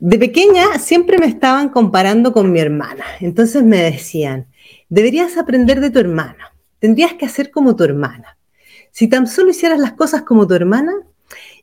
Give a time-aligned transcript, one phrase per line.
[0.00, 3.04] De pequeña siempre me estaban comparando con mi hermana.
[3.20, 4.46] Entonces me decían,
[4.88, 8.38] deberías aprender de tu hermana, tendrías que hacer como tu hermana.
[8.92, 10.94] Si tan solo hicieras las cosas como tu hermana,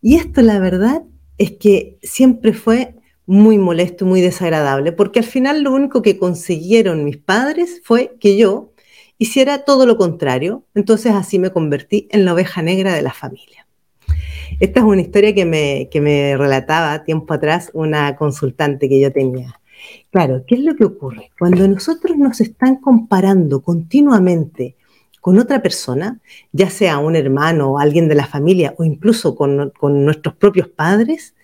[0.04, 1.02] y esto la verdad
[1.39, 2.94] es que siempre fue
[3.26, 8.38] muy molesto, muy desagradable, porque al final lo único que consiguieron mis padres fue que
[8.38, 8.72] yo
[9.17, 10.63] hiciera todo lo contrario.
[10.76, 13.67] Entonces así me convertí en la oveja negra de la familia.
[14.60, 19.12] Esta es una historia que me, que me relataba tiempo atrás una consultante que yo
[19.12, 19.59] tenía.
[20.11, 21.31] Claro, ¿qué es lo que ocurre?
[21.38, 24.75] Cuando nosotros nos están comparando continuamente
[25.21, 26.20] con otra persona,
[26.52, 30.69] ya sea un hermano o alguien de la familia o incluso con, con nuestros propios
[30.69, 31.35] padres,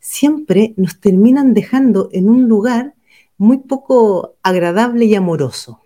[0.00, 2.94] siempre nos terminan dejando en un lugar
[3.36, 5.80] muy poco agradable y amoroso.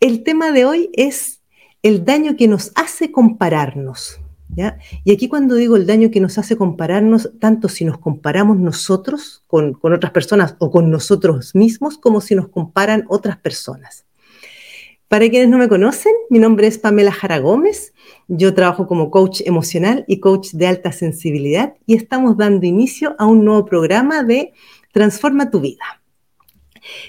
[0.00, 1.40] El tema de hoy es
[1.82, 4.17] el daño que nos hace compararnos.
[4.54, 4.78] ¿Ya?
[5.04, 9.44] Y aquí cuando digo el daño que nos hace compararnos, tanto si nos comparamos nosotros
[9.46, 14.04] con, con otras personas o con nosotros mismos, como si nos comparan otras personas.
[15.08, 17.94] Para quienes no me conocen, mi nombre es Pamela Jara Gómez.
[18.28, 23.24] Yo trabajo como coach emocional y coach de alta sensibilidad y estamos dando inicio a
[23.24, 24.52] un nuevo programa de
[24.92, 26.02] Transforma tu vida.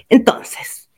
[0.07, 0.89] Entonces,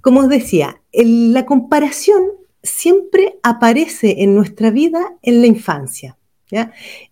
[0.00, 2.24] como os decía, la comparación
[2.62, 6.18] siempre aparece en nuestra vida en la infancia.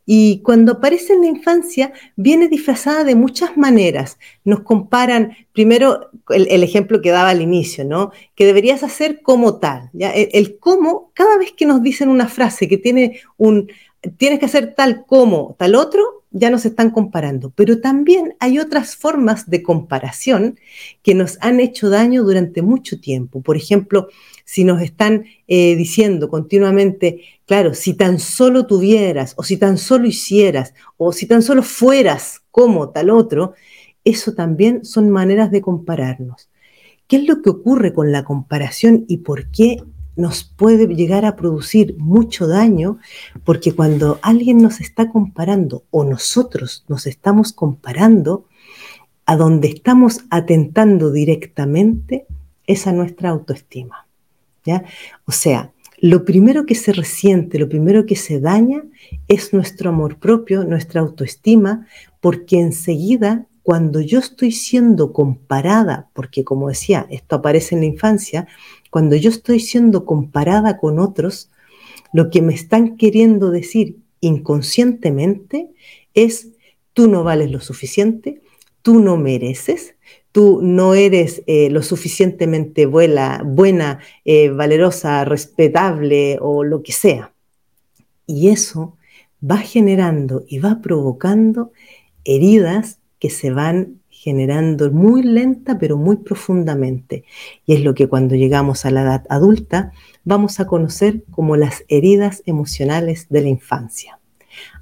[0.06, 4.18] Y cuando aparece en la infancia, viene disfrazada de muchas maneras.
[4.44, 8.12] Nos comparan, primero, el, ejemplo que daba al inicio, ¿no?
[8.34, 9.90] Que deberías hacer como tal.
[9.92, 10.10] ¿ya?
[10.10, 13.68] El, el, cómo, cada vez que nos dicen una frase que tiene un,
[14.16, 17.50] tienes que hacer tal como tal otro, ya nos están comparando.
[17.54, 20.58] Pero también hay otras formas de comparación
[21.02, 23.40] que nos han hecho daño durante mucho tiempo.
[23.42, 24.08] Por ejemplo,
[24.46, 30.06] si nos están eh, diciendo continuamente, claro, si tan solo tuvieras, o si tan solo
[30.06, 33.54] hicieras, o si tan solo fueras como tal otro,
[34.04, 36.48] eso también son maneras de compararnos.
[37.08, 39.82] ¿Qué es lo que ocurre con la comparación y por qué
[40.14, 42.98] nos puede llegar a producir mucho daño?
[43.44, 48.46] Porque cuando alguien nos está comparando o nosotros nos estamos comparando,
[49.26, 52.26] a donde estamos atentando directamente
[52.68, 54.05] es a nuestra autoestima.
[55.24, 58.84] O sea, lo primero que se resiente, lo primero que se daña
[59.28, 61.86] es nuestro amor propio, nuestra autoestima,
[62.20, 68.46] porque enseguida cuando yo estoy siendo comparada, porque como decía, esto aparece en la infancia,
[68.90, 71.50] cuando yo estoy siendo comparada con otros,
[72.12, 75.70] lo que me están queriendo decir inconscientemente
[76.14, 76.50] es,
[76.92, 78.40] tú no vales lo suficiente,
[78.82, 79.95] tú no mereces,
[80.36, 83.40] tú no eres eh, lo suficientemente buena,
[84.26, 87.32] eh, valerosa, respetable o lo que sea.
[88.26, 88.98] Y eso
[89.42, 91.72] va generando y va provocando
[92.26, 97.24] heridas que se van generando muy lenta pero muy profundamente.
[97.64, 99.92] Y es lo que cuando llegamos a la edad adulta
[100.24, 104.20] vamos a conocer como las heridas emocionales de la infancia.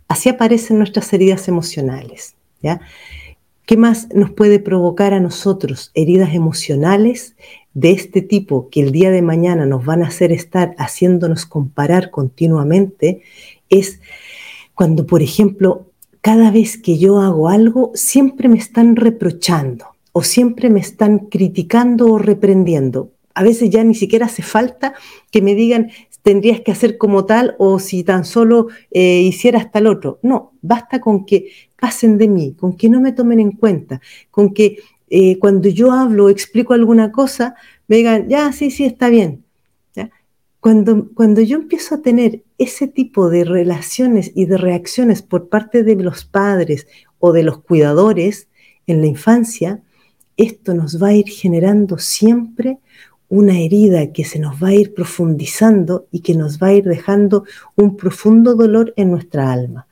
[0.09, 2.35] Así aparecen nuestras heridas emocionales.
[2.61, 2.81] ¿ya?
[3.67, 7.35] ¿Qué más nos puede provocar a nosotros heridas emocionales
[7.73, 12.11] de este tipo que el día de mañana nos van a hacer estar haciéndonos comparar
[12.11, 13.23] continuamente?
[13.71, 14.01] Es
[14.75, 15.87] cuando, por ejemplo,
[16.21, 22.13] cada vez que yo hago algo, siempre me están reprochando o siempre me están criticando
[22.13, 23.13] o reprendiendo.
[23.33, 24.93] A veces ya ni siquiera hace falta
[25.31, 25.91] que me digan
[26.25, 30.19] tendrías que hacer como tal o si tan solo eh, hicieras tal otro.
[30.23, 34.55] No, basta con que pasen de mí, con que no me tomen en cuenta, con
[34.55, 34.79] que
[35.11, 37.55] eh, cuando yo hablo o explico alguna cosa,
[37.89, 39.45] me digan, ya, sí, sí, está bien.
[40.61, 45.85] Cuando, cuando yo empiezo a tener ese tipo de relaciones y de reacciones por parte
[45.85, 46.87] de los padres
[47.19, 48.49] o de los cuidadores
[48.87, 49.83] en la infancia,
[50.39, 52.79] esto nos va a ir generando siempre
[53.35, 56.85] una herida que se nos va a ir profundizando y que nos va a ir
[56.85, 57.43] dejando
[57.75, 59.89] un profundo dolor en nuestra alma.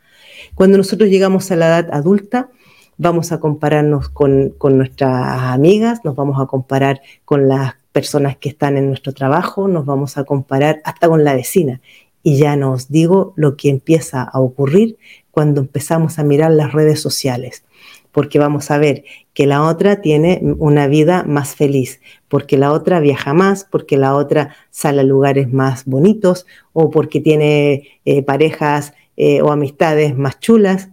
[0.54, 2.50] Cuando nosotros llegamos a la edad adulta,
[2.98, 8.76] vamos a compararnos con, nuestras amigas, nos vamos a comparar con las personas que están
[8.76, 11.80] en nuestro trabajo, nos vamos a comparar hasta con la vecina.
[12.22, 14.98] Y ya nos digo lo que empieza a ocurrir
[15.32, 17.64] cuando empezamos a mirar las redes sociales,
[18.12, 19.04] porque vamos a ver
[19.34, 24.14] que la otra tiene una vida más feliz, porque la otra viaja más, porque la
[24.14, 30.38] otra sale a lugares más bonitos o porque tiene eh, parejas eh, o amistades más
[30.40, 30.90] chulas.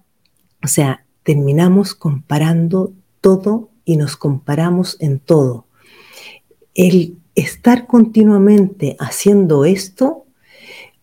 [0.63, 5.65] O sea, terminamos comparando todo y nos comparamos en todo.
[6.73, 10.25] El estar continuamente haciendo esto,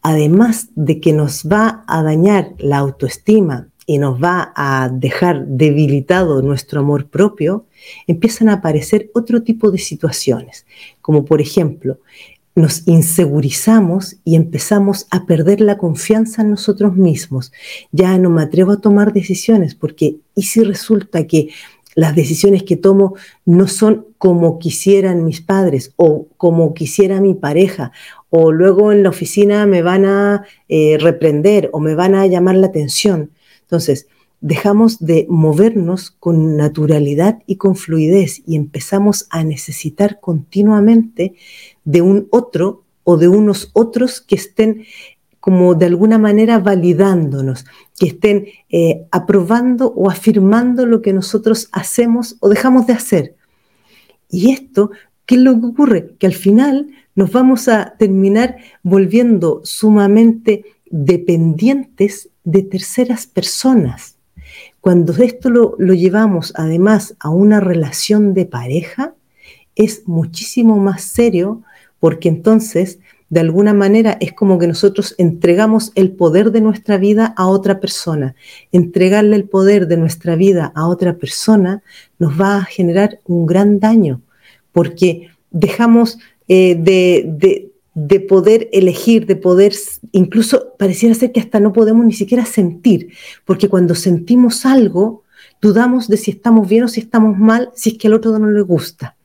[0.00, 6.42] además de que nos va a dañar la autoestima y nos va a dejar debilitado
[6.42, 7.66] nuestro amor propio,
[8.08, 10.66] empiezan a aparecer otro tipo de situaciones,
[11.00, 12.00] como por ejemplo,
[12.56, 17.52] nos insegurizamos y empezamos a perder la confianza en nosotros mismos.
[17.92, 21.50] Ya no me atrevo a tomar decisiones porque ¿y si resulta que
[21.94, 27.92] las decisiones que tomo no son como quisieran mis padres o como quisiera mi pareja
[28.30, 32.56] o luego en la oficina me van a eh, reprender o me van a llamar
[32.56, 33.30] la atención?
[33.66, 34.06] Entonces,
[34.40, 41.34] dejamos de movernos con naturalidad y con fluidez y empezamos a necesitar continuamente
[41.84, 44.84] de un otro o de unos otros que estén
[45.40, 47.66] como de alguna manera validándonos,
[47.98, 53.36] que estén eh, aprobando o afirmando lo que nosotros hacemos o dejamos de hacer.
[54.28, 54.90] Y esto,
[55.24, 56.16] ¿qué es lo que ocurre?
[56.18, 64.16] Que al final nos vamos a terminar volviendo sumamente dependientes de terceras personas.
[64.80, 69.14] Cuando esto lo, lo llevamos además a una relación de pareja,
[69.74, 71.62] es muchísimo más serio
[72.00, 72.98] porque entonces,
[73.30, 77.80] de alguna manera, es como que nosotros entregamos el poder de nuestra vida a otra
[77.80, 78.34] persona.
[78.72, 81.82] Entregarle el poder de nuestra vida a otra persona
[82.18, 84.22] nos va a generar un gran daño,
[84.72, 86.18] porque dejamos
[86.48, 87.72] eh, de, de
[88.20, 89.74] poder elegir, de poder,
[90.12, 93.12] incluso pareciera ser que hasta no podemos ni siquiera sentir,
[93.44, 95.22] porque cuando sentimos algo,
[95.60, 98.50] dudamos de si estamos bien o si estamos mal, si es que al otro no
[98.50, 99.16] le gusta.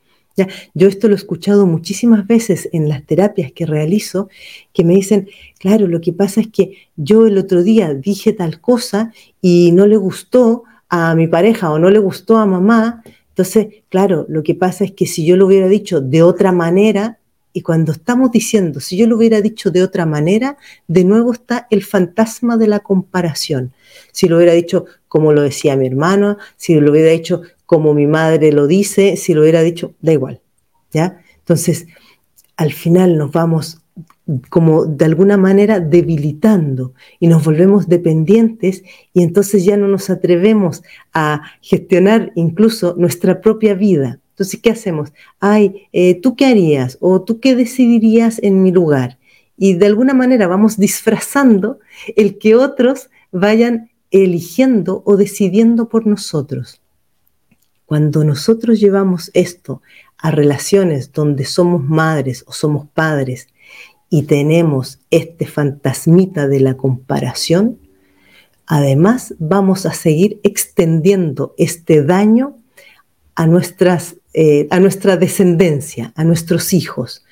[0.74, 4.30] Yo esto lo he escuchado muchísimas veces en las terapias que realizo,
[4.74, 5.30] que me dicen,
[5.60, 9.86] claro, lo que pasa es que yo el otro día dije tal cosa y no
[9.86, 13.04] le gustó a mi pareja o no le gustó a mamá.
[13.30, 17.20] Entonces, claro, lo que pasa es que si yo lo hubiera dicho de otra manera,
[17.53, 20.57] y cuando estamos diciendo, si yo lo hubiera dicho de otra manera,
[20.88, 23.74] de nuevo está el fantasma de la comparación.
[24.12, 28.07] Si lo hubiera dicho como lo decía mi hermano, si lo hubiera dicho como mi
[28.07, 30.39] madre lo dice, si lo hubiera dicho, da igual,
[30.94, 31.21] ¿ya?
[31.39, 31.88] Entonces,
[32.56, 33.81] al final nos vamos
[34.50, 38.83] como de alguna manera debilitando y nos volvemos dependientes
[39.13, 40.81] y entonces ya no nos atrevemos
[41.13, 44.21] a gestionar incluso nuestra propia vida.
[44.31, 45.13] Entonces, ¿qué hacemos?
[45.39, 46.98] Ay, eh, ¿tú qué harías?
[47.00, 49.19] ¿O tú qué decidirías en mi lugar?
[49.57, 51.80] Y de alguna manera vamos disfrazando
[52.16, 56.81] el que otros vayan eligiendo o decidiendo por nosotros.
[57.86, 59.81] Cuando nosotros llevamos esto
[60.18, 63.48] a relaciones donde somos madres o somos padres
[64.10, 67.80] y tenemos este fantasmita de la comparación,
[68.66, 72.57] además vamos a seguir extendiendo este daño
[73.36, 77.24] a, nuestras, eh, a nuestra descendencia, a nuestros hijos.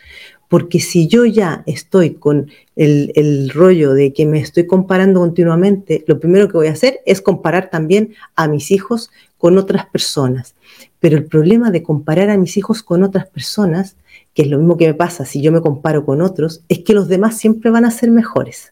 [0.48, 6.04] Porque si yo ya estoy con el, el, rollo de que me estoy comparando continuamente,
[6.08, 10.56] lo primero que voy a hacer es comparar también a mis hijos con otras personas.
[11.00, 13.96] Pero el problema de comparar a mis hijos con otras personas,
[14.34, 16.94] que es lo mismo que me pasa si yo me comparo con otros, es que
[16.94, 18.72] los demás siempre van a ser mejores.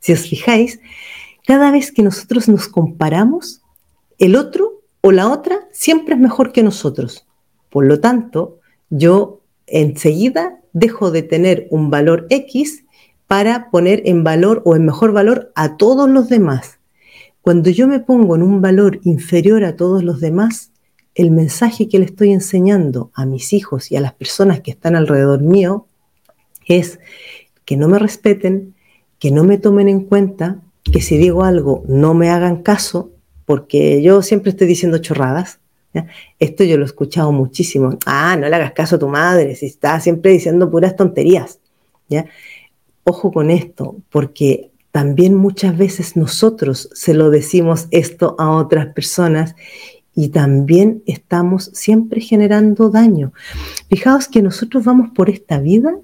[0.00, 0.80] Si os fijáis,
[1.46, 3.62] cada vez que nosotros nos comparamos,
[4.18, 7.26] el otro o la otra siempre es mejor que nosotros.
[7.72, 8.60] Por lo tanto,
[8.90, 12.84] yo enseguida dejo de tener un valor X
[13.26, 16.78] para poner en valor o en mejor valor a todos los demás.
[17.40, 20.70] Cuando yo me pongo en un valor inferior a todos los demás,
[21.14, 24.94] el mensaje que le estoy enseñando a mis hijos y a las personas que están
[24.94, 25.86] alrededor mío
[26.66, 27.00] es
[27.64, 28.74] que no me respeten,
[29.18, 33.12] que no me tomen en cuenta, que si digo algo no me hagan caso,
[33.46, 35.58] porque yo siempre estoy diciendo chorradas,
[36.38, 37.98] esto yo lo he escuchado muchísimo.
[38.06, 41.60] Ah, no le hagas caso a tu madre, si está siempre diciendo puras tonterías.
[42.08, 42.26] ¿ya?
[43.04, 49.56] Ojo con esto, porque también muchas veces nosotros se lo decimos esto a otras personas
[50.14, 53.32] y también estamos siempre generando daño.
[53.88, 55.96] Fijaos que nosotros vamos por esta vida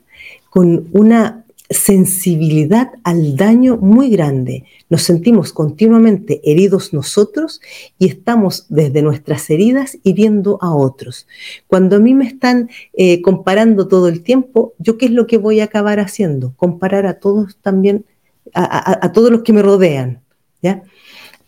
[0.48, 1.37] con una
[1.70, 4.64] sensibilidad al daño muy grande.
[4.88, 7.60] Nos sentimos continuamente heridos nosotros
[7.98, 11.26] y estamos desde nuestras heridas hiriendo a otros.
[11.66, 15.36] Cuando a mí me están eh, comparando todo el tiempo, ¿yo qué es lo que
[15.36, 16.54] voy a acabar haciendo?
[16.56, 18.06] Comparar a todos también,
[18.54, 20.22] a, a todos los que me rodean.
[20.62, 20.82] ¿ya?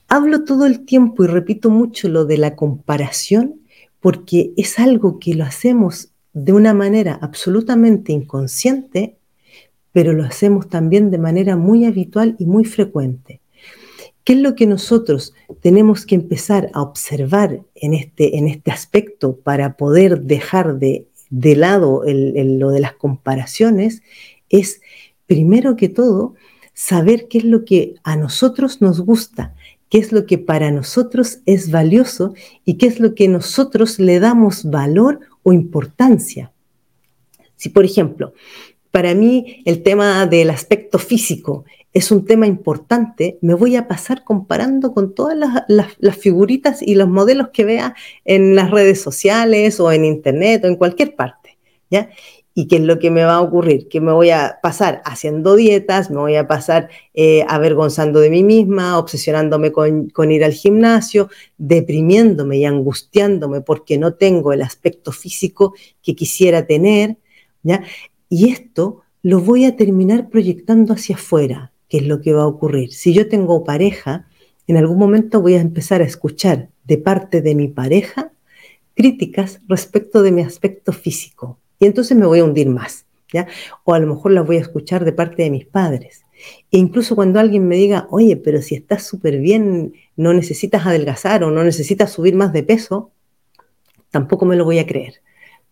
[0.08, 3.60] Hablo todo el tiempo y repito mucho lo de la comparación
[4.00, 9.16] porque es algo que lo hacemos de una manera absolutamente inconsciente
[9.92, 13.40] pero lo hacemos también de manera muy habitual y muy frecuente.
[14.24, 19.36] ¿Qué es lo que nosotros tenemos que empezar a observar en este, en este aspecto
[19.36, 24.02] para poder dejar de, de lado lo de las comparaciones?
[24.48, 24.82] Es,
[25.26, 26.34] primero que todo,
[26.74, 29.54] saber qué es lo que a nosotros nos gusta,
[29.88, 34.20] qué es lo que para nosotros es valioso y qué es lo que nosotros le
[34.20, 36.52] damos valor o importancia.
[37.56, 38.32] Si, por ejemplo,
[38.90, 44.22] para mí el tema del aspecto físico es un tema importante, me voy a pasar
[44.22, 47.94] comparando con todas las, figuritas y los modelos que vea
[48.24, 51.58] en las redes sociales o en internet o en cualquier parte.
[51.90, 52.08] ¿ya?
[52.54, 53.88] ¿Y qué es lo que me va a ocurrir?
[53.88, 58.44] Que me voy a pasar haciendo dietas, me voy a pasar eh, avergonzando de mí
[58.44, 61.28] misma, obsesionándome con, con, ir al gimnasio,
[61.58, 67.16] deprimiéndome y angustiándome porque no tengo el aspecto físico que quisiera tener.
[67.62, 67.82] ¿ya?
[68.30, 72.46] Y esto lo voy a terminar proyectando hacia afuera, que es lo que va a
[72.46, 72.92] ocurrir.
[72.94, 74.28] Si yo tengo pareja,
[74.66, 78.32] en algún momento voy a empezar a escuchar de parte de mi pareja
[78.94, 83.48] críticas respecto de mi aspecto físico y entonces me voy a hundir más, ¿ya?
[83.84, 86.24] O a lo mejor las voy a escuchar de parte de mis padres.
[86.70, 91.42] E incluso cuando alguien me diga, oye, pero si estás súper bien, no necesitas adelgazar
[91.42, 93.10] o no necesitas subir más de peso,
[94.10, 95.14] tampoco me lo voy a creer,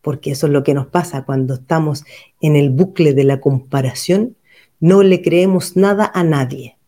[0.08, 2.06] porque eso es lo que nos pasa cuando estamos
[2.40, 4.36] en el bucle de la comparación,
[4.80, 6.78] no le creemos nada a nadie,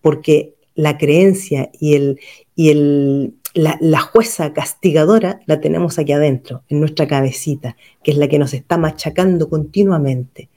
[0.00, 2.18] porque la creencia y el,
[2.56, 8.26] y el, la, jueza castigadora la tenemos aquí adentro, en nuestra cabecita, que es la
[8.26, 10.48] que nos está machacando continuamente.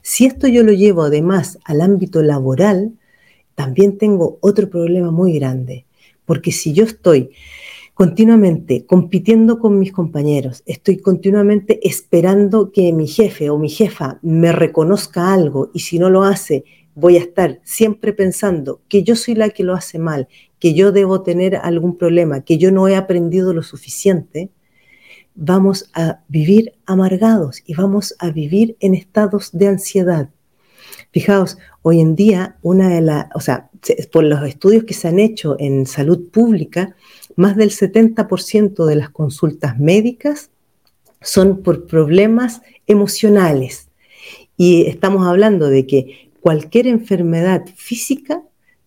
[0.00, 2.92] Si esto yo lo llevo además al ámbito laboral,
[3.54, 5.84] también tengo otro problema muy grande,
[6.24, 7.28] porque si yo estoy
[7.98, 14.52] continuamente compitiendo con mis compañeros, estoy continuamente esperando que mi jefe o mi jefa me
[14.52, 16.62] reconozca algo y si no lo hace,
[16.94, 20.28] voy a estar siempre pensando que yo soy la que lo hace mal
[20.60, 24.50] que yo debo tener algún problema, que yo no he aprendido lo suficiente,
[25.34, 30.30] vamos a vivir amargados y vamos a vivir en estados de ansiedad.
[31.10, 33.70] Fijaos, hoy en día, una de las, o sea,
[34.12, 36.94] por los estudios que se han hecho en salud pública,
[37.38, 40.50] más del 70% de las consultas médicas
[41.20, 43.90] son por problemas emocionales.
[44.56, 48.42] Y estamos hablando de que cualquier enfermedad física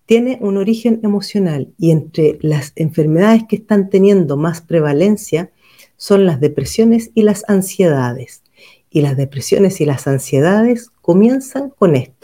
[0.05, 5.49] tiene un origen emocional y entre las enfermedades que están teniendo más prevalencia
[5.95, 8.43] son las depresiones y las ansiedades.
[8.89, 12.20] Y las depresiones y las ansiedades comienzan con esto.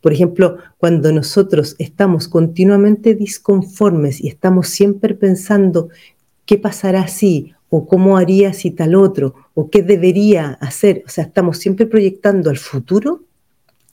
[0.00, 5.88] Por ejemplo, cuando nosotros estamos continuamente disconformes y estamos siempre pensando
[6.46, 11.24] qué pasará si o cómo haría si tal otro o qué debería hacer, o sea,
[11.24, 13.22] estamos siempre proyectando al futuro,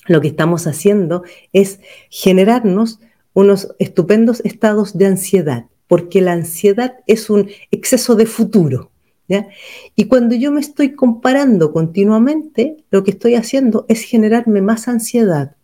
[0.07, 1.79] lo que estamos haciendo es
[2.09, 2.99] generarnos
[3.33, 8.91] unos estupendos estados de ansiedad, porque la ansiedad es un exceso de futuro.
[9.95, 15.56] Y cuando yo me estoy comparando continuamente, lo que estoy haciendo es generarme más ansiedad.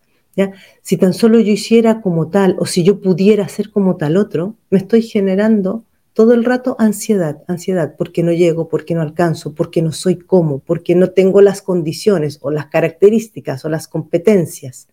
[0.81, 4.55] Si tan solo yo hiciera como tal o si yo pudiera ser como tal otro,
[4.69, 9.81] me estoy generando todo el rato ansiedad, ansiedad, porque no llego, porque no alcanzo, porque
[9.81, 14.87] no soy como, porque no tengo las condiciones o las características o las competencias.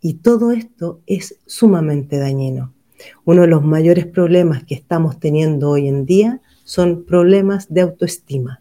[0.00, 2.74] Y todo esto es sumamente dañino.
[3.24, 8.60] Uno de los mayores problemas que estamos teniendo hoy en día son problemas de autoestima.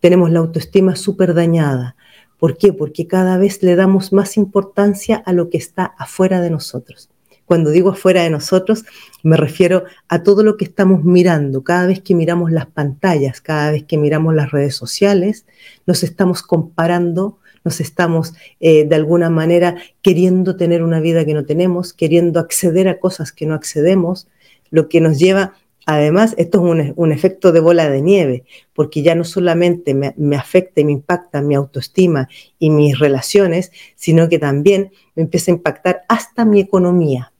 [0.00, 1.96] Tenemos la autoestima súper dañada.
[2.42, 2.72] ¿Por qué?
[2.72, 7.08] Porque cada vez le damos más importancia a lo que está afuera de nosotros.
[7.44, 8.84] Cuando digo afuera de nosotros,
[9.22, 11.62] me refiero a todo lo que estamos mirando.
[11.62, 15.46] Cada vez que miramos las pantallas, cada vez que miramos las redes sociales,
[15.86, 21.44] nos estamos comparando nos estamos eh, de alguna manera queriendo tener una vida que no
[21.44, 24.26] tenemos, queriendo acceder a cosas que no accedemos,
[24.70, 25.54] lo que nos lleva,
[25.86, 30.36] además, esto es un, efecto de bola de nieve, porque ya no solamente me, me
[30.36, 35.54] afecta y me impacta mi autoestima y mis relaciones, sino que también me empieza a
[35.54, 37.32] impactar hasta mi economía,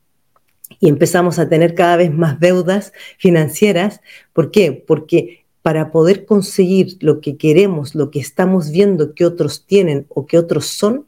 [0.80, 4.00] y empezamos a tener cada vez más deudas financieras.
[4.32, 4.72] ¿Por qué?
[4.72, 10.26] Porque para poder conseguir lo que queremos, lo que estamos viendo que otros tienen o
[10.26, 11.06] que otros son,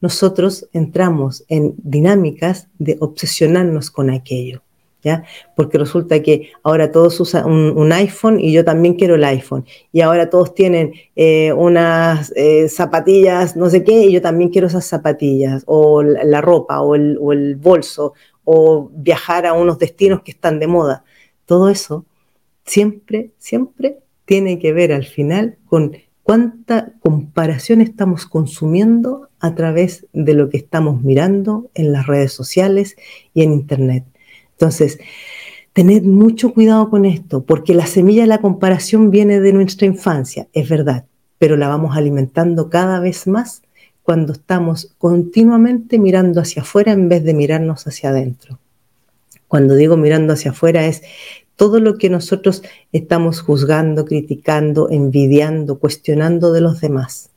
[0.00, 4.64] nosotros entramos en dinámicas de obsesionarnos con aquello.
[5.56, 9.64] Porque resulta que ahora todos usan un, iPhone y yo también quiero el iPhone.
[9.92, 14.66] Y ahora todos tienen eh, unas eh, zapatillas, no sé qué, y yo también quiero
[14.66, 20.58] esas zapatillas, o la, ropa, o el bolso, o viajar a unos destinos que están
[20.58, 21.04] de moda.
[21.46, 22.04] Todo eso
[22.64, 30.34] siempre, siempre tiene que ver al final con cuánta comparación estamos consumiendo a través de
[30.34, 32.96] lo que estamos mirando en las redes sociales
[33.34, 34.04] y en Internet.
[34.62, 35.00] Entonces,
[35.72, 40.46] tened mucho cuidado con esto, porque la semilla de la comparación viene de nuestra infancia,
[40.52, 41.04] es verdad,
[41.38, 43.62] pero la vamos alimentando cada vez más
[44.04, 48.60] cuando estamos continuamente mirando hacia afuera en vez de mirarnos hacia adentro.
[49.48, 51.02] Cuando digo mirando hacia afuera es
[51.56, 57.30] todo lo que nosotros estamos juzgando, criticando, envidiando, cuestionando de los demás.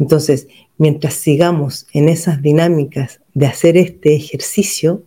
[0.00, 5.04] Entonces, mientras sigamos en esas dinámicas de hacer este ejercicio,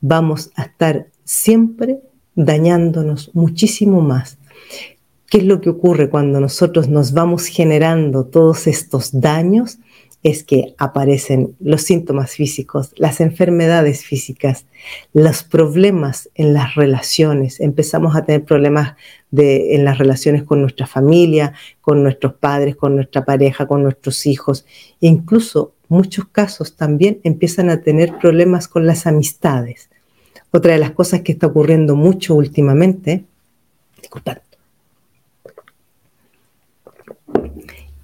[0.00, 2.00] vamos a estar siempre
[2.34, 4.38] dañándonos muchísimo más.
[5.26, 9.78] ¿Qué es lo que ocurre cuando nosotros nos vamos generando todos estos daños?
[10.22, 14.66] es que aparecen los síntomas físicos, las enfermedades físicas,
[15.12, 17.60] los problemas en las relaciones.
[17.60, 18.96] Empezamos a tener problemas
[19.30, 24.66] en las relaciones con nuestra familia, con nuestros padres, con nuestra pareja, con nuestros hijos.
[25.00, 29.88] Incluso muchos casos también empiezan a tener problemas con las amistades.
[30.50, 33.24] Otra de las cosas que está ocurriendo mucho últimamente,
[34.00, 34.38] disculpad,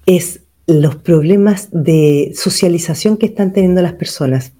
[0.05, 4.51] es los problemas de socialización que están teniendo las personas.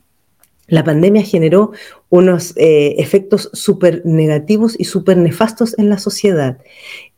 [0.68, 1.72] La pandemia generó
[2.10, 6.60] unos eh, efectos súper negativos y súper nefastos en la sociedad.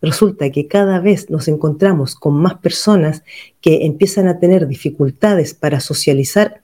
[0.02, 3.24] Resulta que cada vez nos encontramos con más personas
[3.62, 6.62] que empiezan a tener dificultades para socializar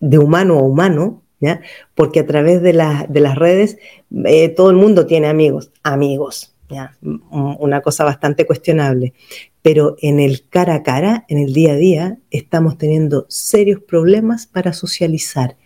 [0.00, 1.60] de humano a humano, ¿ya?
[1.94, 2.72] porque a través de,
[3.08, 3.78] de las redes
[4.24, 6.96] eh, todo el mundo tiene amigos, amigos, ¿ya?
[7.02, 9.12] una cosa bastante cuestionable
[9.66, 14.46] pero en el cara a cara, en el día a día, estamos teniendo serios problemas
[14.46, 15.56] para socializar.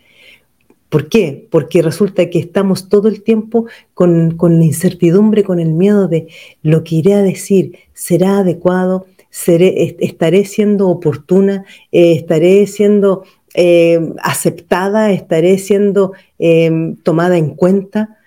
[0.90, 1.46] ¿Por qué?
[1.50, 6.26] Porque resulta que estamos todo el tiempo con, la incertidumbre, con el miedo de
[6.62, 13.22] lo que iré a decir, será adecuado, seré, estaré siendo oportuna, eh, estaré siendo
[13.54, 18.18] eh, aceptada, estaré siendo eh, tomada en cuenta.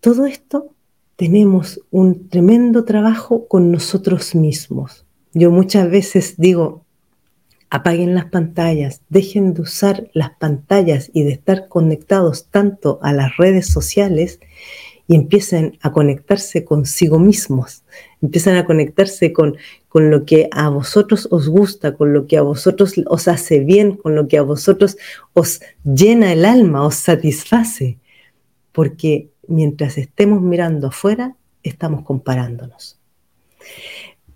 [0.00, 0.74] Todo esto
[1.14, 5.06] tenemos un tremendo trabajo con nosotros mismos.
[5.32, 6.84] Yo muchas veces digo,
[7.72, 13.38] apaguen las pantallas, dejen de usar las pantallas y de estar conectados tanto a las
[13.38, 14.40] redes sociales
[15.08, 17.82] y empiecen a conectarse consigo mismos,
[18.20, 19.56] empiezan a conectarse con,
[19.88, 23.96] con lo que a vosotros os gusta, con lo que a vosotros os hace bien,
[23.96, 24.98] con lo que a vosotros
[25.32, 27.96] os llena el alma, os satisface,
[28.72, 32.98] porque mientras estemos mirando afuera, estamos comparándonos.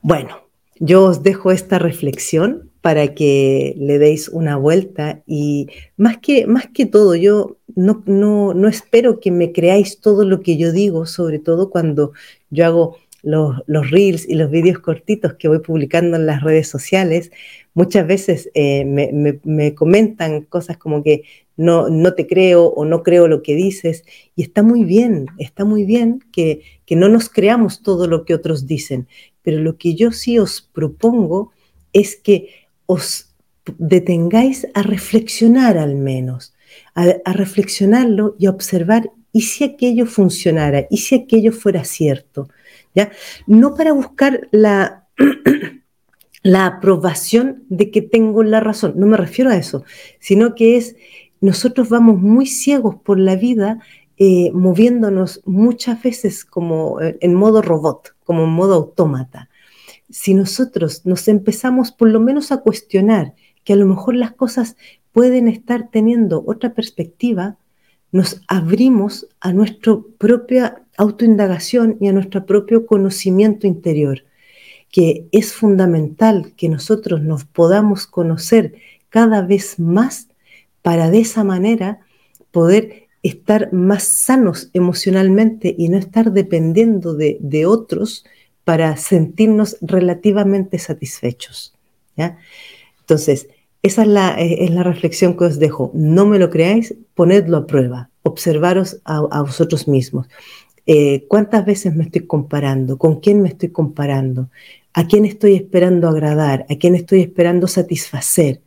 [0.01, 0.40] Bueno,
[0.79, 6.68] yo os dejo esta reflexión para que le deis una vuelta y más que, más
[6.68, 11.40] que todo, yo no, no, espero que me creáis todo lo que yo digo, sobre
[11.40, 12.12] todo cuando
[12.51, 17.33] yo hago los, reels y los vídeos cortitos que voy publicando en las redes sociales,
[17.75, 21.25] muchas veces eh, me, me, comentan cosas como que
[21.57, 24.05] no, no te creo o no creo lo que dices.
[24.37, 28.35] Y está muy bien, está muy bien que, que no nos creamos todo lo que
[28.35, 29.09] otros dicen.
[29.42, 31.51] Pero lo que yo sí os propongo
[31.92, 33.35] es que os
[33.79, 36.55] detengáis a reflexionar al menos,
[36.94, 42.49] a, reflexionarlo y a observar y si aquello funcionara, y si aquello fuera cierto,
[42.94, 43.11] ¿ya?
[43.46, 45.07] No para buscar la,
[46.42, 49.85] la aprobación de que tengo la razón, no me refiero a eso,
[50.20, 50.96] sino que es
[51.40, 53.81] nosotros vamos muy ciegos por la vida,
[54.16, 59.51] eh, moviéndonos muchas veces como eh, en modo robot, como en modo autómata.
[60.11, 64.77] Si nosotros nos empezamos por lo menos a cuestionar que a lo mejor las cosas
[65.12, 67.57] pueden estar teniendo otra perspectiva,
[68.12, 74.25] nos abrimos a nuestra propia autoindagación y a nuestro propio conocimiento interior,
[74.90, 78.75] que es fundamental que nosotros nos podamos conocer
[79.09, 80.29] cada vez más
[80.83, 82.01] para de esa manera
[82.51, 88.25] poder estar más sanos emocionalmente y no estar dependiendo de, otros
[88.66, 91.72] para sentirnos relativamente satisfechos.
[92.16, 92.37] ¿ya?
[92.98, 93.46] Entonces,
[93.85, 95.92] esa es la, eh, es la, reflexión que os dejo.
[95.94, 100.26] No me lo creáis, ponedlo a prueba, observaros a, vosotros mismos.
[100.85, 102.98] Eh, ¿Cuántas veces me estoy comparando?
[102.98, 104.50] ¿Con quién me estoy comparando?
[104.94, 106.66] ¿A quién estoy esperando agradar?
[106.68, 108.62] ¿A quién estoy esperando satisfacer?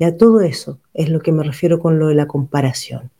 [0.00, 3.12] Ya todo eso es lo que me refiero con lo de la comparación.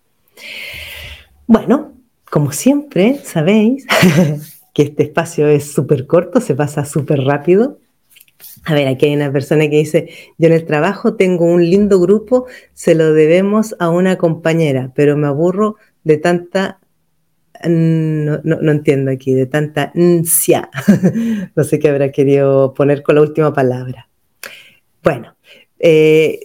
[1.46, 1.92] Bueno,
[2.28, 3.86] como siempre, sabéis
[4.74, 7.78] que este espacio es súper corto, se pasa súper rápido.
[8.66, 12.00] A ver, aquí hay una persona que dice, yo en el trabajo tengo un lindo
[12.00, 16.80] grupo, se lo debemos a una compañera, pero me aburro de tanta,
[17.64, 20.68] no, no, entiendo aquí, de tanta ansia.
[21.54, 24.08] no sé qué habrá querido poner con la última palabra.
[25.02, 25.36] Bueno,
[25.78, 26.40] eh,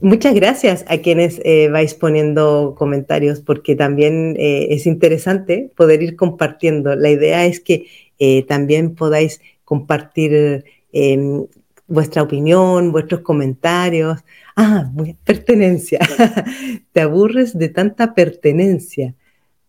[0.00, 6.16] Muchas gracias a quienes eh, vais poniendo comentarios porque también eh, es interesante poder ir
[6.16, 6.94] compartiendo.
[6.96, 7.86] La idea es que
[8.18, 11.46] eh, también podáis compartir em,
[11.86, 14.24] vuestra opinión, vuestros comentarios.
[14.56, 14.90] Ah,
[15.24, 16.00] pertenencia.
[16.92, 19.14] Te aburres de tanta pertenencia.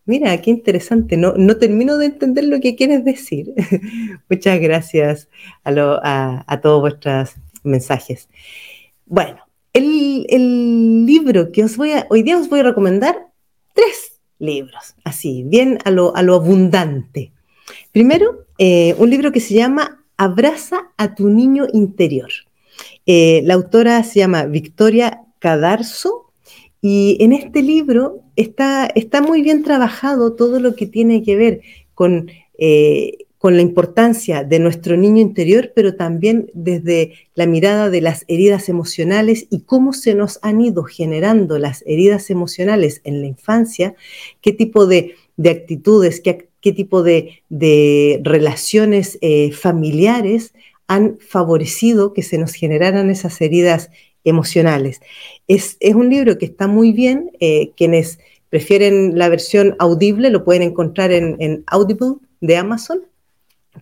[0.05, 1.17] Mira, qué interesante.
[1.17, 3.53] No, no termino de entender lo que quieres decir.
[4.29, 5.27] Muchas gracias
[5.65, 8.29] a, todos vuestros mensajes.
[9.05, 13.27] Bueno, el, libro que os voy a, hoy día os voy a recomendar,
[13.73, 17.31] tres libros, así, bien a lo, abundante.
[17.91, 22.29] Primero, eh, un libro que se llama Abraza a tu niño interior.
[23.05, 26.31] Eh, la autora se llama Victoria Cadarzo
[26.81, 31.61] y en este libro está, está muy bien trabajado todo lo que tiene que ver
[31.93, 38.01] con, eh, con la importancia de nuestro niño interior, pero también desde la mirada de
[38.01, 43.27] las heridas emocionales y cómo se nos han ido generando las heridas emocionales en la
[43.27, 43.95] infancia,
[44.41, 47.41] qué tipo de, actitudes, qué, tipo de,
[48.23, 50.53] relaciones eh, familiares
[50.87, 53.91] han favorecido que se nos generaran esas heridas
[54.23, 55.01] emocionales.
[55.47, 57.31] Es, un libro que está muy bien.
[57.39, 58.19] Eh, quienes
[58.49, 63.01] prefieren la versión audible lo pueden encontrar en, Audible de Amazon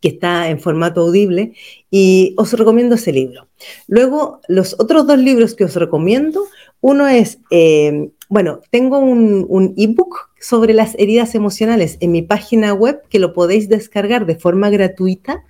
[0.01, 1.53] que está en formato audible,
[1.89, 3.47] y os recomiendo ese libro.
[3.88, 6.43] Luego, los otros dos libros que os recomiendo,
[6.81, 13.01] uno es, eh, bueno, tengo un, ebook sobre las heridas emocionales en mi página web
[13.10, 15.43] que lo podéis descargar de forma gratuita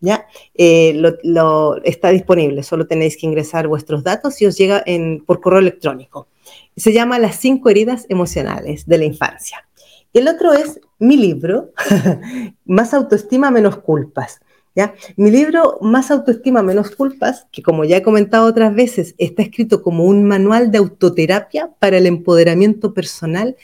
[0.00, 0.26] ¿ya?
[0.54, 5.40] Eh, lo, está disponible, solo tenéis que ingresar vuestros datos y os llega en, por
[5.40, 6.28] correo electrónico.
[6.76, 9.66] Se llama Las cinco heridas emocionales de la infancia.
[10.12, 11.72] El otro es mi libro,
[12.64, 14.40] Más autoestima, menos culpas.
[14.76, 14.94] ¿Ya?
[15.16, 19.82] Mi libro Más autoestima, menos culpas, que como ya he comentado otras veces, está escrito
[19.82, 23.56] como un manual de autoterapia para el empoderamiento personal,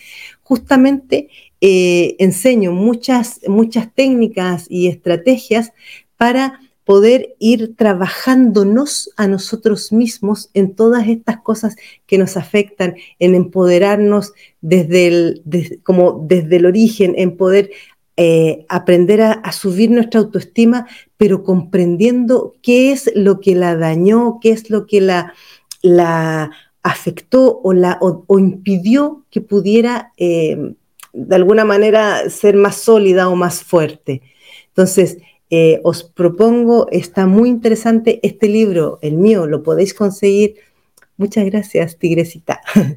[0.42, 1.28] justamente
[1.60, 5.72] eh, enseño muchas, muchas técnicas y estrategias
[6.16, 11.74] para poder ir trabajándonos a nosotros mismos en todas estas cosas
[12.06, 15.42] que nos afectan, en empoderarnos desde el,
[15.82, 17.72] como desde el origen, en poder
[18.16, 24.50] eh, aprender a, subir nuestra autoestima, pero comprendiendo qué es lo que la dañó, qué
[24.50, 26.52] es lo que la,
[26.84, 27.98] afectó o, la,
[28.38, 30.56] impidió que pudiera eh,
[31.12, 34.22] de alguna manera ser más sólida o más fuerte.
[34.68, 35.18] Entonces,
[35.50, 40.56] eh, os propongo, está muy interesante este libro, el mío, lo podéis conseguir.
[41.16, 42.60] Muchas gracias, Tigresita.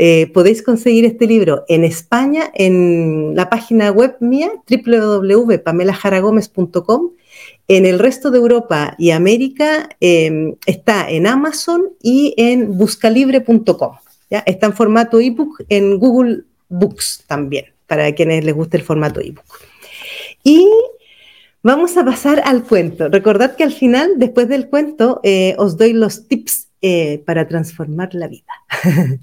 [0.00, 7.10] Eh, podéis conseguir este libro en España en la página web mía, www.pamelajaragomez.com.
[7.66, 13.96] En el resto de Europa y América em, está en Amazon y en buscalibre.com.
[14.30, 19.42] Está en formato ebook en Google Books también, para quienes les guste el formato ebook.
[20.44, 20.64] Y
[21.62, 23.08] Vamos a pasar al cuento.
[23.08, 28.14] Recordad que al final, después del cuento, eh, os doy los tips eh, para transformar
[28.14, 28.52] la vida.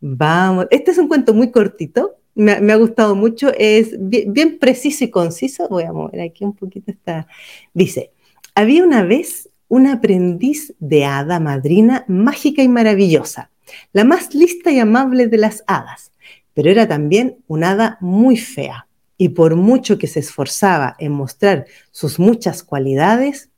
[0.00, 5.10] Vamos, este es un cuento muy cortito, me, ha gustado mucho, es bien, preciso y
[5.10, 5.68] conciso.
[5.68, 7.26] Voy a mover aquí un poquito esta.
[7.74, 8.12] Dice,
[8.54, 13.50] había una vez una aprendiz de hada madrina mágica y maravillosa,
[13.92, 16.12] la más lista y amable de las hadas,
[16.54, 18.87] pero era también una hada muy fea
[19.18, 23.50] y por mucho que se esforzaba en mostrar sus muchas cualidades,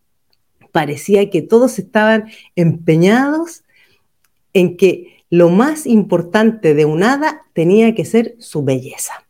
[0.73, 3.63] parecía que todos estaban empeñados
[4.55, 9.25] en que lo más importante de un hada tenía que ser su belleza.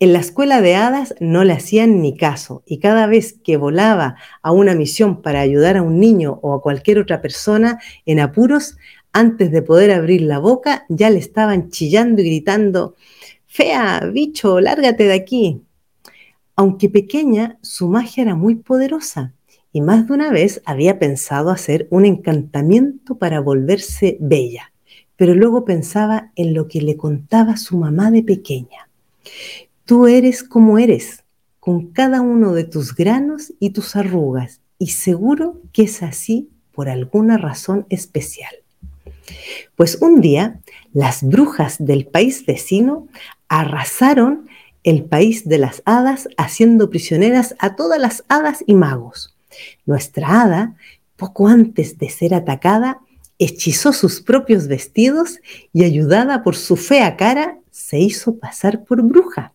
[0.00, 4.16] En la escuela de hadas no le hacían ni caso y cada vez que volaba
[4.42, 8.76] a una misión para ayudar a un niño o a cualquier otra persona en apuros,
[9.12, 12.96] antes de poder abrir la boca ya le estaban chillando y gritando,
[13.54, 15.60] Fea, bicho, lárgate de aquí.
[16.56, 19.34] Aunque pequeña, su magia era muy poderosa
[19.74, 24.72] y más de una vez había pensado hacer un encantamiento para volverse bella,
[25.16, 28.88] pero luego pensaba en lo que le contaba su mamá de pequeña.
[29.84, 31.22] Tú eres como eres,
[31.60, 36.88] con cada uno de tus granos y tus arrugas, y seguro que es así por
[36.88, 38.54] alguna razón especial.
[39.76, 40.60] Pues un día
[40.92, 43.08] las brujas del país vecino
[43.52, 44.48] arrasaron
[44.82, 49.36] el país de las hadas haciendo prisioneras a todas las hadas y magos.
[49.84, 50.74] Nuestra hada,
[51.16, 53.00] poco antes de ser atacada,
[53.38, 55.38] hechizó sus propios vestidos
[55.70, 59.52] y ayudada por su fea cara, se hizo pasar por bruja.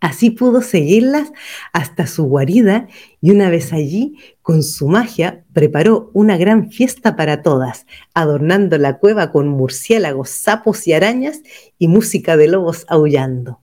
[0.00, 1.32] Así pudo seguirlas
[1.72, 2.86] hasta su guarida
[3.20, 7.84] y una vez allí, con su magia, preparó una gran fiesta para todas,
[8.14, 11.42] adornando la cueva con murciélagos, sapos y arañas
[11.78, 13.60] y música de lobos aullando.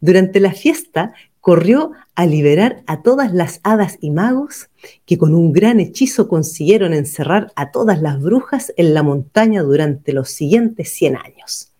[0.00, 4.68] Durante la fiesta corrió a liberar a todas las hadas y magos
[5.06, 10.12] que con un gran hechizo consiguieron encerrar a todas las brujas en la montaña durante
[10.12, 11.71] los siguientes 100 años.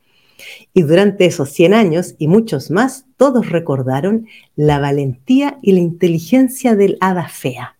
[0.75, 4.27] Y durante esos 100 años y muchos más, todos recordaron
[4.57, 7.77] la valentía y la inteligencia del hada fea.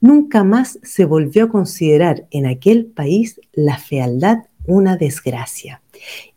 [0.00, 5.82] Nunca más se volvió a considerar en aquel país la fealdad una desgracia.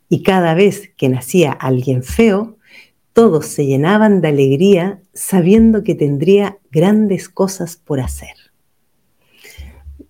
[0.09, 2.57] Y cada vez que nacía alguien feo,
[3.13, 8.42] todos se llenaban de alegría sabiendo que tendría grandes cosas por hacer.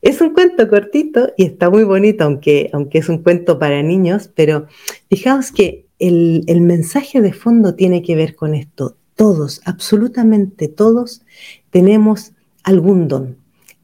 [0.03, 4.29] Es un cuento cortito y está muy bonito, aunque, aunque es un cuento para niños,
[4.35, 4.67] pero
[5.09, 8.97] fijaos que el, el mensaje de fondo tiene que ver con esto.
[9.15, 11.21] Todos, absolutamente todos,
[11.69, 13.37] tenemos algún don,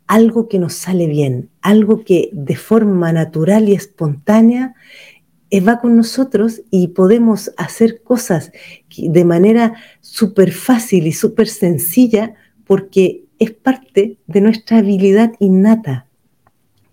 [0.07, 4.75] algo que nos sale bien, algo que de forma natural y espontánea
[5.51, 8.51] eh, va con nosotros y podemos hacer cosas
[8.93, 12.33] de manera súper fácil y súper sencilla
[12.65, 16.08] porque es parte de nuestra habilidad innata.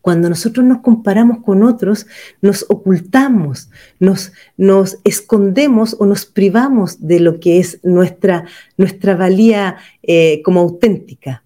[0.06, 2.06] Cuando nosotros nos comparamos con otros,
[2.40, 8.44] nos ocultamos, nos, nos escondemos o nos privamos de lo que es nuestra,
[8.76, 11.42] nuestra valía eh, como auténtica.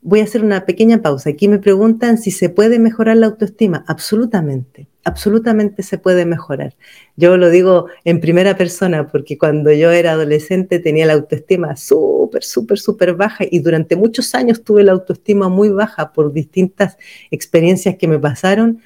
[0.00, 1.30] Voy a hacer una pequeña pausa.
[1.30, 3.84] Aquí me preguntan si se puede mejorar la autoestima.
[3.88, 6.76] Absolutamente, absolutamente se puede mejorar.
[7.16, 12.44] Yo lo digo en primera persona porque cuando yo era adolescente tenía la autoestima súper,
[12.44, 16.96] súper, súper baja y durante muchos años tuve la autoestima muy baja por distintas
[17.32, 18.80] experiencias que me pasaron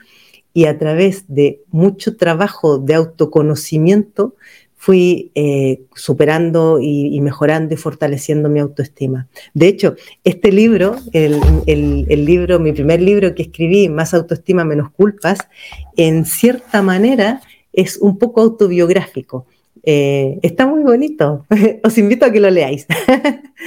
[0.54, 4.34] y a través de mucho trabajo de autoconocimiento
[4.82, 9.28] fui eh, superando y, mejorando y fortaleciendo mi autoestima.
[9.54, 15.38] De hecho, este libro, el, libro, mi primer libro que escribí, Más autoestima, menos culpas,
[15.96, 17.42] en cierta manera
[17.72, 19.46] es un poco autobiográfico.
[19.84, 21.46] Eh, está muy bonito.
[21.84, 22.88] Os invito a que lo leáis.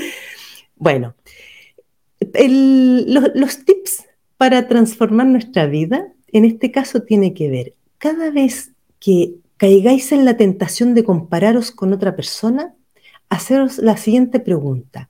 [0.76, 1.16] bueno,
[2.20, 4.04] los, los tips
[4.36, 10.26] para transformar nuestra vida, en este caso, tiene que ver cada vez que caigáis en
[10.26, 12.76] la tentación de compararos con otra persona,
[13.30, 15.10] haceros la siguiente pregunta.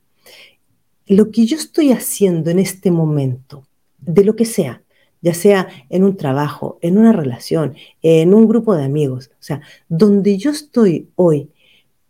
[1.08, 3.68] Lo que yo estoy haciendo en este momento,
[4.00, 4.82] de lo que sea,
[5.22, 9.62] ya sea en un trabajo, en una relación, en un grupo de amigos, o sea,
[9.88, 11.50] donde yo estoy hoy,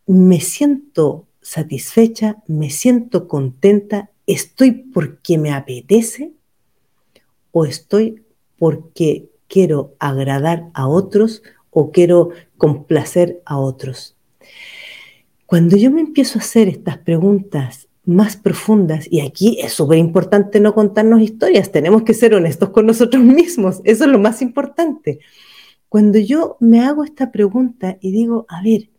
[0.05, 6.33] me siento satisfecha, me siento contenta, estoy porque me apetece
[7.51, 8.23] o estoy
[8.57, 11.43] porque quiero agradar a otros
[11.75, 14.15] o quiero complacer a otros.
[15.45, 20.61] Cuando yo me empiezo a hacer estas preguntas más profundas, y aquí es súper importante
[20.61, 25.19] no contarnos historias, tenemos que ser honestos con nosotros mismos, eso es lo más importante.
[25.89, 28.89] Cuando yo me hago esta pregunta y digo, a ver,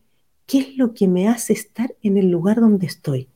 [0.44, 3.30] ¿qué es lo que me hace estar en el lugar donde estoy?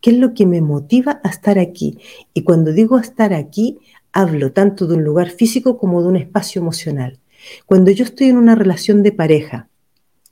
[0.00, 1.98] ¿Qué es lo que me motiva a estar aquí?
[2.32, 3.78] Y cuando digo estar aquí,
[4.12, 7.20] hablo tanto de un lugar físico como de un espacio emocional.
[7.66, 9.68] Cuando yo estoy en una relación de pareja,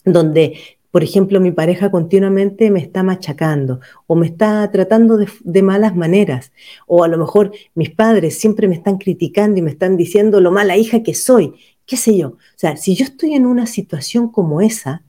[0.04, 0.58] donde,
[0.90, 6.52] por ejemplo, mi pareja continuamente me está machacando o me está tratando de, malas maneras,
[6.86, 10.52] o a lo mejor mis padres siempre me están criticando y me están diciendo lo
[10.52, 11.54] mala hija que soy,
[11.86, 12.28] qué sé yo.
[12.28, 15.02] O sea, si yo estoy en una situación como esa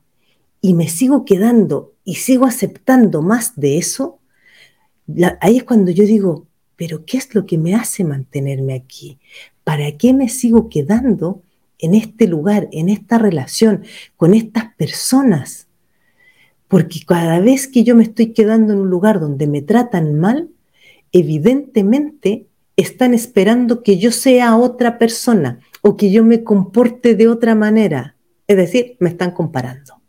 [0.61, 4.19] y me sigo quedando y sigo aceptando más de eso,
[5.41, 9.19] ahí es cuando yo digo, pero ¿qué es lo que me hace mantenerme aquí?
[9.63, 11.41] ¿Para qué me sigo quedando
[11.79, 13.83] en este lugar, en esta relación,
[14.15, 15.67] con estas personas.
[16.67, 20.49] Porque cada vez que yo me estoy quedando en un lugar donde me tratan mal,
[21.11, 27.55] evidentemente están esperando que yo sea otra persona o que yo me comporte de otra
[27.55, 28.15] manera.
[28.47, 30.01] Es decir, me están comparando.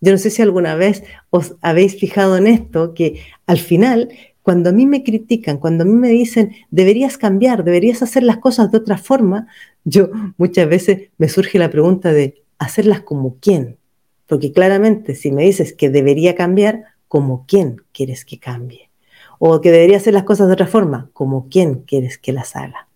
[0.00, 4.10] Yo no sé si alguna vez os habéis fijado en esto, que al final
[4.48, 8.38] cuando a mí me critican, cuando a mí me dicen, deberías cambiar, deberías hacer las
[8.38, 9.46] cosas de otra forma,
[9.88, 13.78] yo muchas veces me surge la pregunta de, ¿hacerlas como quién?
[14.26, 18.90] Porque claramente si me dices que debería cambiar, ¿como quién quieres que cambie?
[19.38, 22.88] O que debería hacer las cosas de otra forma, ¿como quién quieres que las haga?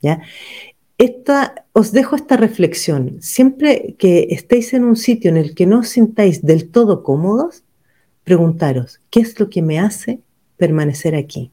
[0.00, 0.22] ¿Ya?
[0.98, 3.18] Esta, os dejo esta reflexión.
[3.20, 7.62] Siempre que estéis en un sitio en el que no os sintáis del todo cómodos,
[8.24, 10.20] preguntaros, ¿qué es lo que me hace
[10.56, 11.52] permanecer aquí?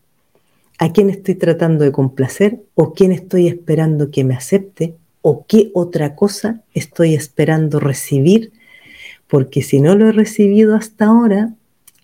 [0.82, 5.72] ¿A quién estoy tratando de complacer o quién estoy esperando que me acepte o qué
[5.74, 8.54] otra cosa estoy esperando recibir?
[9.28, 11.54] Porque si no lo he recibido hasta ahora,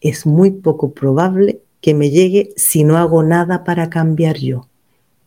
[0.02, 4.68] es muy poco probable que me llegue si no hago nada para cambiar yo.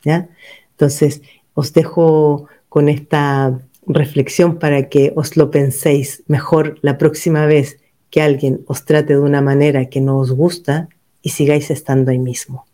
[0.04, 0.28] ¿ya?
[0.72, 1.22] Entonces,
[1.54, 7.78] os dejo con esta reflexión para que os lo penséis mejor la próxima vez
[8.11, 10.90] que alguien os trate de una manera que no os gusta
[11.22, 12.67] y sigáis estando ahí mismo.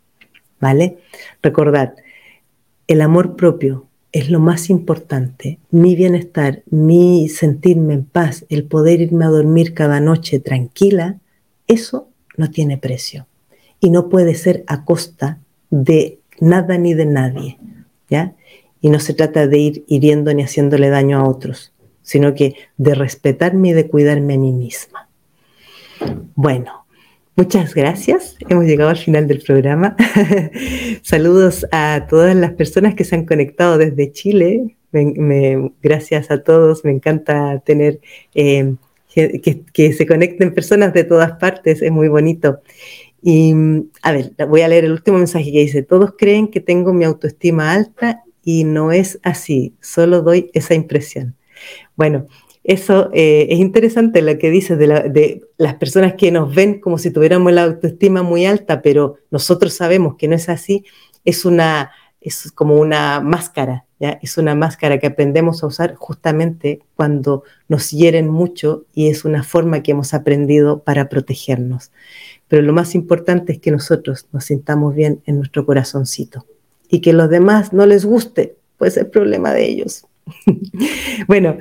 [0.59, 0.97] ¿Vale?
[1.41, 1.95] Recordad,
[2.87, 5.59] el amor propio es lo más importante.
[5.71, 11.19] Mi bienestar, mi sentirme en paz, el poder irme a dormir cada noche tranquila,
[11.67, 13.27] eso no tiene precio.
[13.79, 15.39] Y no puede ser a costa
[15.69, 17.57] de nada ni de nadie.
[18.09, 18.33] ¿ya?
[18.81, 22.95] Y no se trata de ir hiriendo ni haciéndole daño a otros, sino que de
[22.95, 25.09] respetarme y de cuidarme a mí misma.
[26.35, 26.84] Bueno,
[27.37, 28.37] Muchas gracias.
[28.47, 29.97] Hemos llegado al final del programa.
[31.01, 34.77] Saludos a todas las personas que se han conectado desde Chile.
[35.81, 36.85] gracias a todos.
[36.85, 37.99] Me encanta tener
[38.35, 38.75] eh,
[39.13, 41.81] que, se conecten personas de todas partes.
[41.81, 42.61] Es muy bonito.
[43.21, 43.53] Y
[44.01, 47.03] a ver, voy a leer el último mensaje que dice, todos creen que tengo mi
[47.03, 51.35] autoestima alta y no es así, solo doy esa impresión.
[51.95, 52.27] Bueno,
[52.67, 57.11] eso eh, es interesante lo que dices de, las personas que nos ven como si
[57.11, 60.83] tuviéramos la autoestima muy alta, pero nosotros sabemos que no es así.
[61.25, 64.17] Es una, es como una máscara, ¿ya?
[64.23, 69.43] Es una máscara que aprendemos a usar justamente cuando nos hieren mucho y es una
[69.43, 71.91] forma que hemos aprendido para protegernos.
[72.47, 76.47] Pero lo más importante es que nosotros nos sintamos bien en nuestro corazoncito
[76.89, 80.07] y que los demás no les guste, pues es problema de ellos.
[81.27, 81.57] bueno,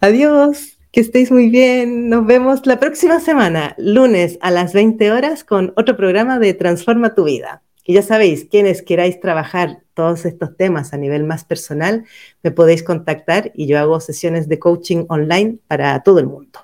[0.00, 2.08] adiós, que estéis muy bien.
[2.08, 7.14] Nos vemos la próxima semana, lunes a las 20 horas, con otro programa de Transforma
[7.14, 7.62] tu vida.
[7.84, 12.04] Que ya sabéis, quienes queráis trabajar todos estos temas a nivel más personal,
[12.42, 16.60] me podéis contactar y yo hago sesiones de coaching online para todo el mundo.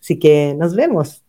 [0.00, 1.22] Así que nos vemos.